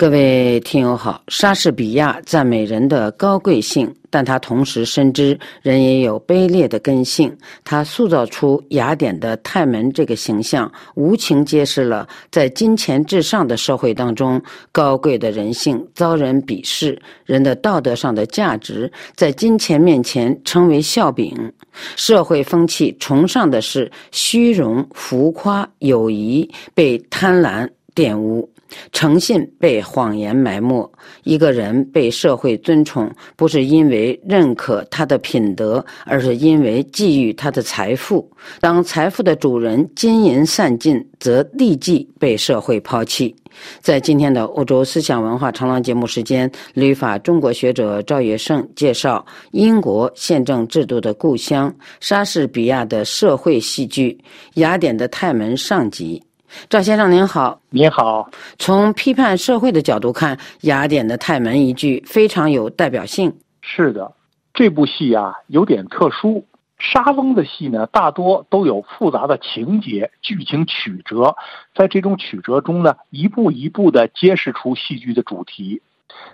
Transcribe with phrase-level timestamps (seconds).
[0.00, 7.36] 各位听友好，莎士比亚赞美人的高贵性，但他同时深知人也有卑劣的根性。
[7.64, 14.40] 他塑造出雅典的泰门这个形象，无情揭示了在金钱至上的社会当中，
[14.72, 21.36] 高贵的人性遭人鄙视，人的道德上的价值在金钱面前称为笑柄。
[21.94, 28.50] 社会风气崇尚的是虚荣、浮夸，友谊被贪婪玷污。
[28.92, 30.90] 诚信被谎言埋没，
[31.24, 38.30] 一个人被社会尊崇，不是因为认可他的品德，而是因为觊觎他的财富。
[38.60, 43.34] 当财富的主人金银散尽，则立即被社会抛弃。
[43.80, 54.16] 在今天的欧洲思想文化长廊节目时间，旅法中国学者赵月胜介绍英国宪政制度的故乡——莎士比亚的社会戏剧
[54.60, 56.22] 《雅典的泰门》上集。
[56.68, 58.30] 赵先生您好，您好。
[58.58, 63.36] 从批判社会的角度看，雅典的泰门一句非常有代表性。
[63.62, 64.12] 是的，
[64.52, 66.46] 这部戏啊有点特殊。
[66.78, 71.36] 莎翁的戏呢，大多都有复杂的情节、剧情曲折，
[71.74, 75.82] 在这种曲折中呢，一步一步地揭示出戏剧的主题。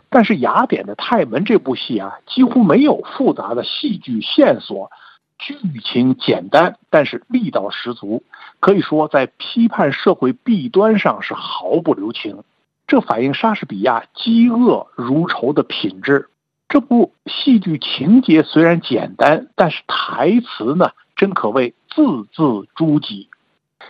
[0.08, 4.90] 但是雅典的泰门这部戏啊，几乎没有复杂的戏剧线索。
[5.38, 8.22] 剧情简单，但是力道十足，
[8.60, 12.42] 可以说在批判社会弊端上是毫不留情。
[12.86, 16.28] 这反映莎士比亚嫉恶如仇的品质。
[16.68, 23.28] 这部戏剧情节虽然简单，但是台词呢，真可谓字字珠玑。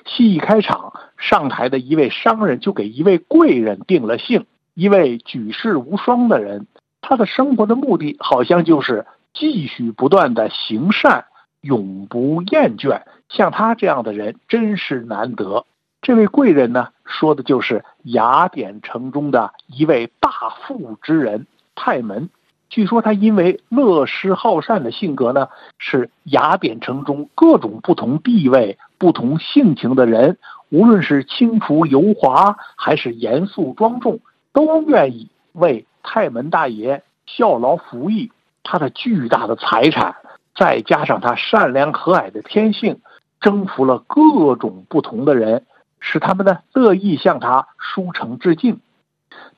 [0.04, 6.66] 戏一开场，上台的一位商人就给一位贵人定了性，一位举世无双的人，
[7.00, 11.26] 他的生活的目的好像就是继续不断的行善。
[11.66, 15.66] 永不厌倦，像他这样的人真是难得。
[16.00, 20.30] 这位贵人呢，说的就是雅典城中的一位大
[20.62, 22.30] 富之人泰门。
[22.68, 30.38] 据说他因为乐施好善的性格呢，是雅典城中各种不同地位、不同性情的人，
[30.70, 34.20] 无论是轻浮油滑还是严肃庄重，
[34.52, 38.30] 都愿意为泰门大爷效劳服役。
[38.68, 40.16] 他的巨大的财产。
[40.56, 43.00] 再加上他善良和蔼的天性，
[43.40, 45.66] 征服了各种不同的人，
[46.00, 48.80] 使他们呢乐意向他书诚致敬。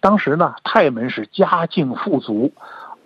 [0.00, 2.53] 当时呢，泰门是家境富足，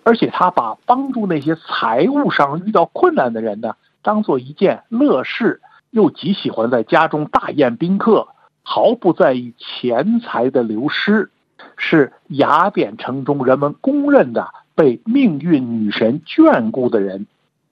[0.03, 5.61] 而且他把帮助那些财务上遇到困难的人呢，当做一件乐事，
[5.91, 8.27] 又极喜欢在家中大宴宾客，
[8.63, 11.29] 毫不在意钱财的流失，
[11.77, 17.27] 是雅典城中人们公认的被命运女神眷顾的人。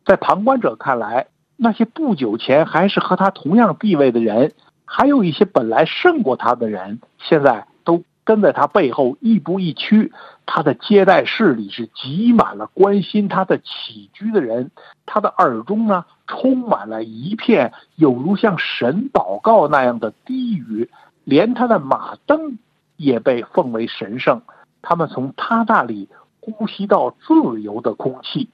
[0.06, 4.54] 在旁观者看来，那些不久前还是和他同样地位的人，
[4.86, 10.12] 还有一些本来胜过他的人，现在都跟在他背后亦步亦趋。
[10.46, 14.72] 他的接待室里是挤满了关心他的起居的人，
[15.06, 20.90] 他的耳中呢充满了一片有如像神祷告那样的低语，
[21.24, 22.58] 连他的马灯
[22.98, 24.42] 也被奉为神圣。
[24.82, 28.50] 他们从他那里呼吸到自由的空气。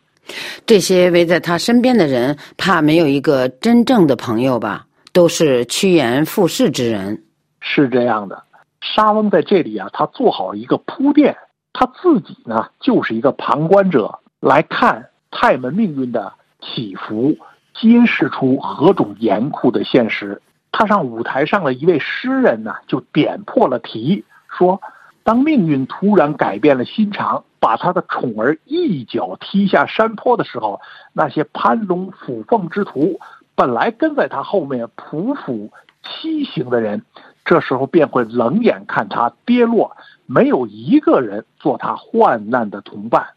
[0.66, 4.86] 这些围在他身边的人，怕没有一个真正的朋友吧？
[5.14, 7.24] 都是趋炎附势之人。
[7.60, 8.44] 是这样的，
[8.82, 11.38] 沙翁在这里啊，他做好一个铺垫，
[11.74, 17.38] 他自己呢就是一个旁观者，来看泰门命运的起伏，
[17.74, 20.42] 揭示出何种严酷的现实。
[20.72, 24.26] 他上舞台上的一位诗人呢，就点破了题，
[24.58, 24.82] 说。
[25.24, 30.80] 当命运突然改变了心肠，把他的宠儿一脚踢下山坡的时候，
[31.14, 33.20] 那些攀龙附凤之徒，
[33.56, 35.70] 本来跟在他后面匍匐
[36.04, 37.04] 欺行的人，
[37.44, 43.28] 这时候便会冷眼看他跌落，没有一个人做他患难的同伴。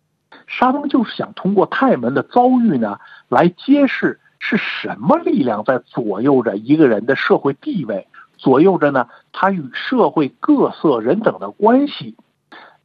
[0.47, 2.99] 沙翁就是想通过泰门的遭遇呢，
[3.29, 8.07] 来揭示是什么力量在左右着一个人的社会地位。
[8.37, 12.17] 左右着呢，他与社会各色人等的关系，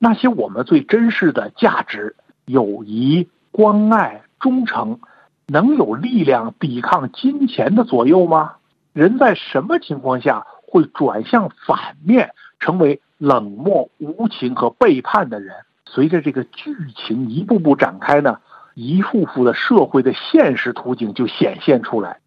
[0.08, 2.16] 那些我们最珍视的价值，
[2.46, 5.00] 友谊、关爱、忠诚，
[5.48, 8.58] 能有力量抵抗金钱的左右吗？
[8.94, 15.56] 人在什么情况下会转向反面，成为冷漠无情和背叛的人？
[15.88, 18.38] 随着这个剧情一步步展开呢，
[18.76, 22.20] 一幅幅的社会的现实图景就显现出来。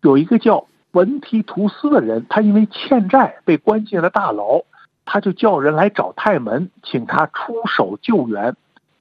[0.00, 0.68] 有一个叫。
[0.92, 4.62] 文提图斯的人，他因为欠债被关进了大牢，
[5.06, 8.54] 他就叫人来找泰门，请他出手救援。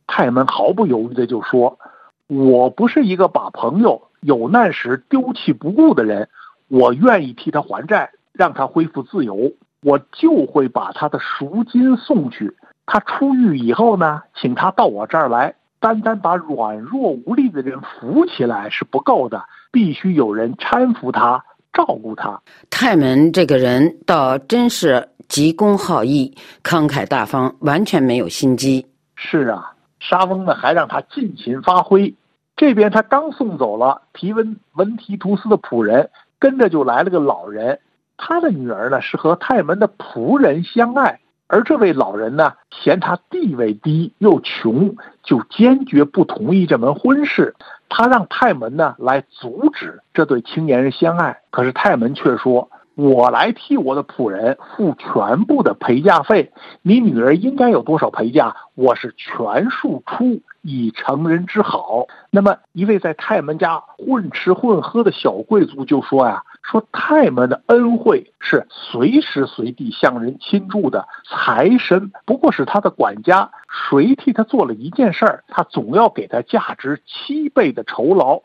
[0.07, 1.79] 泰门毫不犹豫的就说
[2.27, 6.29] ：“我不是一个把朋友有难时丢弃不顾的人，
[6.67, 12.55] 我愿意替他还债，让他恢复自由，我就会把他的赎金送去。
[12.85, 21.43] 他出狱以后呢，请他到我这儿来，单单把软弱无力的人扶起来是不够的，必须有人搀扶他，
[21.73, 22.39] 照顾他。
[22.69, 28.85] 泰门这个人倒真是急公好义、慷慨大方，完全没有心机。
[29.15, 32.13] 是啊，沙翁呢还让他尽情发挥。
[32.55, 37.79] 这边他刚送走了提文文提图斯的仆人，跟着就来了个老人。
[38.17, 47.55] 他的女儿呢是和泰门的仆人相爱，而这位老人呢嫌他地位低又穷，就坚决不同意这门婚事。
[47.89, 56.51] 他让泰门呢来阻止这对青年人相爱，可是泰门却说：“我来替我的仆人付全部的陪嫁费，
[56.81, 62.07] 你女儿应该有多少陪嫁，我是全数出。”以成人之好。
[62.31, 78.41] 那么，一位在泰门家混吃混喝的小贵族就说呀：“说泰门的恩惠是随时随地向人倾注的，财神不过是他的管家，谁替他做了一件事儿，他总要给他价值七倍的酬劳。”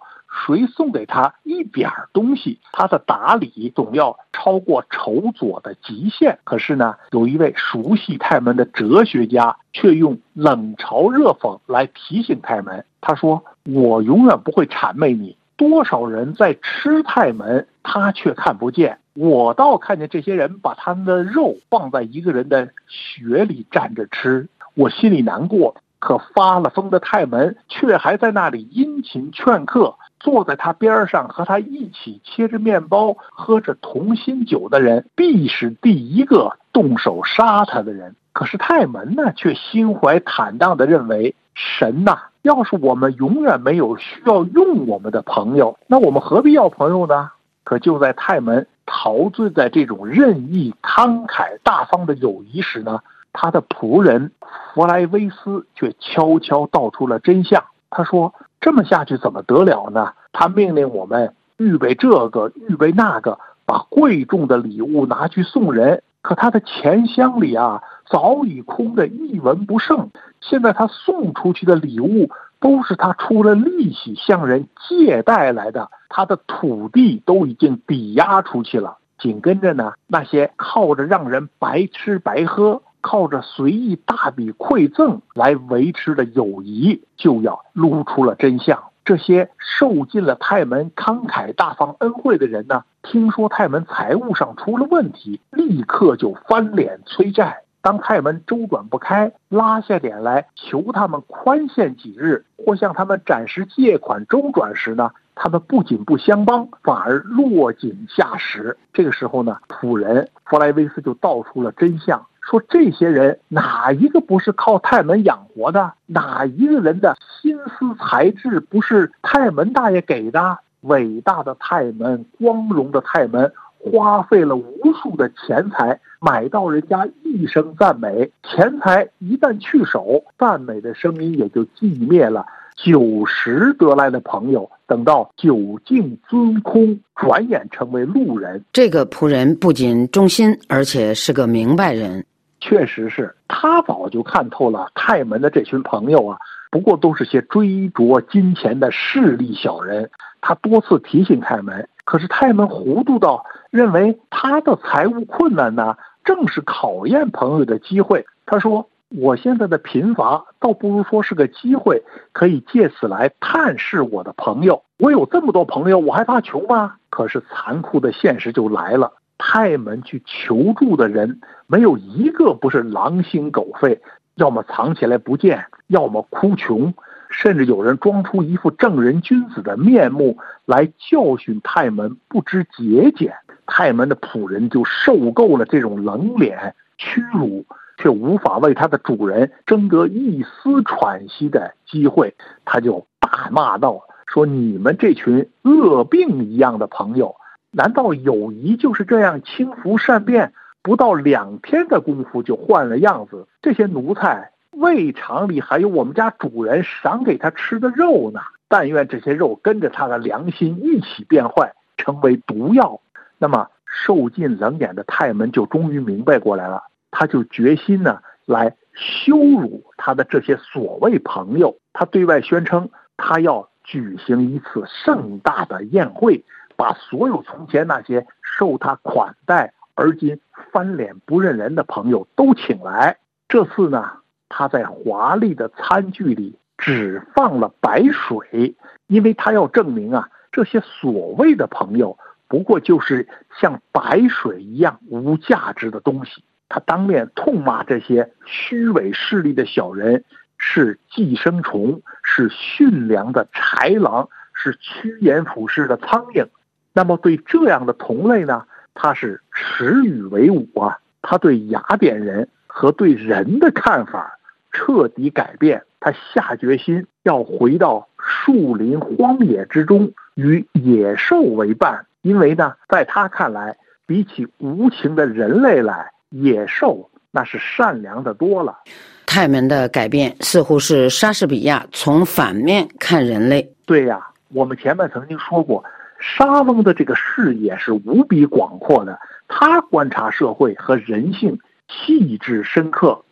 [0.47, 6.39] 谁送给他一点儿东西，他的打理总要超过筹左的极限。
[6.45, 12.85] 可是呢，有一位熟悉泰门的哲学家，却用冷嘲热讽来提醒泰门。
[13.01, 15.37] 他说：“我永远不会谄媚你。
[15.57, 18.99] 多少人在吃泰门，他却看不见。
[19.15, 25.77] 我倒看见这些人把他们的肉放在一个人的血里蘸着吃，我心里难过。
[25.99, 38.14] 可发了疯的泰门却还在那里殷勤劝客。”坐在他边上和他一起切着面包、喝着同心酒的人，必是第一个动手杀他的人。
[38.32, 47.32] 可是泰门呢，却心怀坦荡地认为，神呐，要是我们永远没有需要用我们的朋友，那我们何必要朋友呢？
[47.64, 53.00] 可就在泰门陶醉在这种任意、慷慨大方的友谊时呢，
[53.32, 54.32] 他的仆人
[54.75, 57.64] 弗莱威斯却悄悄道出了真相。
[57.91, 58.33] 他说。
[58.63, 60.13] 这么下去怎么得了呢？
[60.35, 66.03] 他命令我们预备这个，预备那个，把贵重的礼物拿去送人。
[66.21, 70.11] 可他的钱箱里啊，早已空的一文不剩。
[70.43, 72.29] 现在他送出去的礼物，
[72.61, 75.89] 都是他出了利息向人借贷来的。
[76.11, 78.99] 他的土地都已经抵押出去了。
[79.19, 82.83] 紧跟着呢，那些靠着让人白吃白喝。
[83.00, 88.82] 靠着随意大笔馈赠来维持的友谊，就要露出了真相。
[89.05, 97.62] 这些受尽了泰门慷慨大方恩惠的人呢，听说泰门财务上出了问题，立刻就翻脸催债。
[97.82, 108.76] 当泰门周转不开，拉下脸来求他们宽限几日，或向他们暂时借款周转时呢，他们不仅不相帮，反而落井下石。
[108.93, 112.26] 这个时候呢，仆人弗莱维斯就道出了真相。
[112.41, 115.93] 说这些人哪一个不是靠泰门养活的？
[116.07, 120.59] 哪一个人的心思才智不是泰门大爷给的？
[120.83, 132.47] 伟大的泰门，光荣的泰门，花费了无数的钱财买到人家一声赞美，钱财一旦去手，赞美的声音也就寂灭了。
[132.82, 138.65] 九十得来的朋友，等到酒尽樽空，转眼成为路人。
[138.73, 142.25] 这个仆人不仅忠心，而且是个明白人。
[142.59, 146.39] 确实是他早就看透了泰门的这群朋友啊，
[146.70, 150.10] 不过都是些追逐金钱的势利小人。
[150.41, 158.25] 他多次提醒泰门，可是泰门糊涂到认为他的财务困难呢，正是考验朋友的机会。
[158.46, 162.02] 他说：“我现在的贫乏，倒不如说是个机会，
[162.32, 164.84] 可以借此来探视我的朋友。
[164.98, 169.12] 我有这么多朋友，我还怕穷吗？”可是残酷的现实就来了。
[169.36, 174.00] 泰门去求助的人，没有一个不是狼心狗肺，
[174.36, 176.94] 要么藏起来不见，要么哭穷，
[177.31, 183.34] 甚至有人装出一副正人君子的面目来教训泰门不知节俭。
[183.67, 187.64] 泰门的仆人就受够了这种冷脸屈辱，
[188.01, 197.37] 却无法为他的主人争得一丝喘息的机会，他就大骂道：“说你们这群恶病一样的朋友！”
[197.73, 200.53] 难道友谊就是这样轻浮善变？
[200.83, 203.47] 不到两天的功夫就换了样子。
[203.61, 208.41] 这些奴才胃肠里还有我们家主人赏给他吃的肉呢。
[208.67, 213.01] 但愿这些肉跟着他的良心一起变坏，成为毒药。
[213.39, 221.76] 那么受尽冷眼的泰门就终于明白过来了，他就决心呢来羞辱他的这些所谓朋友。
[221.93, 226.44] 他对外宣称，他要举行一次盛大的宴会。
[226.76, 230.40] 把所有从前那些受他款待而今
[230.72, 233.19] 翻脸不认人的朋友都请来。
[233.48, 234.12] 这次呢，
[234.48, 238.74] 他在华丽的餐具里只放了白水，
[239.08, 242.17] 因为他要证明啊，这些所谓的朋友
[242.48, 243.29] 不过就是
[243.60, 246.43] 像白水一样无价值的东西。
[246.70, 250.24] 他当面痛骂这些虚伪势力的小人
[250.56, 256.46] 是寄生虫，是驯良的豺狼，是趋炎附势的苍蝇。
[256.93, 260.98] 那么对这样的同类呢，他是耻与为伍啊！
[261.22, 264.39] 他对雅典人和对人的看法
[264.70, 276.12] 彻底改变，他下决心要回到树林荒野之中与野兽为伴，因为呢，在他看来，比起无情的人类来。
[276.31, 278.79] 野兽那是善良的多了。
[279.27, 283.72] 泰门的改变似乎是莎士比亚从反面看人类。
[283.87, 285.84] 对呀，我们前面曾经说过，
[286.19, 291.58] 莎翁的这个视野是无比广阔的，他观察社会和人性
[291.89, 293.22] 细致深刻。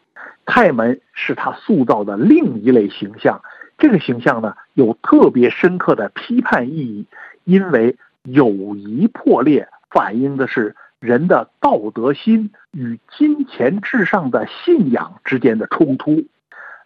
[0.47, 3.41] 泰门是他塑造的另一类形象，
[3.77, 7.07] 这个形象呢有特别深刻的批判意义，
[7.43, 10.77] 因为友谊破裂反映的是。
[11.01, 16.25] 人的道德心与金钱至上的信仰之间的冲突，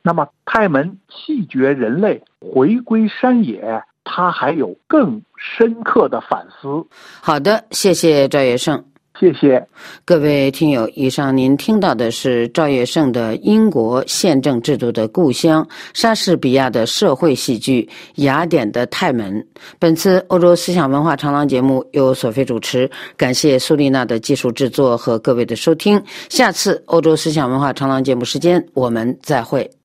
[0.02, 6.86] 那么泰门弃绝人类，回归山野，他还有更深刻的反思。
[7.22, 8.91] 好的，谢谢赵月胜。
[9.22, 9.64] 谢谢
[10.04, 15.64] 各位听友，以上您听到的是赵月胜的英国宪政制度的故乡——
[15.94, 17.88] 莎士比亚的社会戏剧
[18.24, 19.32] 《雅典的泰门》。
[19.78, 26.02] 本次欧洲思想文化长廊节目由索菲主持，感谢苏丽娜的技术制作和各位的收听。
[26.28, 29.70] 下次欧洲思想文化长廊节目时间，我们再会。